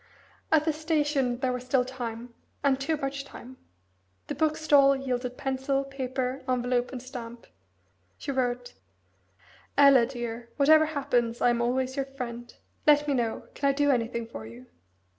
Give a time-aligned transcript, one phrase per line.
[0.51, 3.57] At the station there was still time, and too much time.
[4.29, 7.45] The bookstall yielded pencil, paper, envelope, and stamp.
[8.17, 8.73] She wrote
[9.77, 12.51] "Ella, dear, whatever happens, I am always your friend.
[12.87, 14.65] Let me know can I do anything for you?